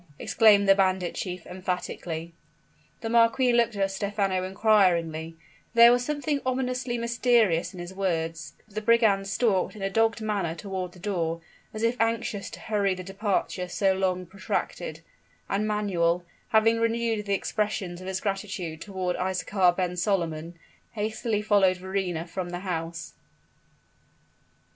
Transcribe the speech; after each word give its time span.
exclaimed 0.17 0.67
the 0.67 0.73
bandit 0.73 1.13
chief, 1.13 1.45
emphatically. 1.45 2.33
The 3.01 3.09
marquis 3.11 3.53
looked 3.53 3.75
at 3.75 3.91
Stephano 3.91 4.43
inquiringly, 4.43 5.33
for 5.69 5.75
there 5.77 5.91
was 5.91 6.03
something 6.03 6.41
ominously 6.43 6.97
mysterious 6.97 7.71
in 7.71 7.79
his 7.79 7.93
words; 7.93 8.53
but 8.65 8.73
the 8.73 8.81
brigand 8.81 9.27
stalked 9.27 9.75
in 9.75 9.83
a 9.83 9.91
dogged 9.91 10.19
manner 10.19 10.55
toward 10.55 10.93
the 10.93 10.99
door, 10.99 11.41
as 11.71 11.83
if 11.83 12.01
anxious 12.01 12.49
to 12.49 12.61
hurry 12.61 12.95
the 12.95 13.03
departure 13.03 13.67
so 13.67 13.93
long 13.93 14.25
protracted, 14.25 15.01
and 15.47 15.67
Manuel, 15.67 16.23
having 16.47 16.79
renewed 16.79 17.27
the 17.27 17.35
expressions 17.35 18.01
of 18.01 18.07
his 18.07 18.21
gratitude 18.21 18.81
toward 18.81 19.15
Isaachar 19.17 19.73
ben 19.77 19.95
Solomon, 19.95 20.57
hastily 20.93 21.43
followed 21.43 21.77
Verrina 21.77 22.27
from 22.27 22.49
the 22.49 22.61
house. 22.61 23.13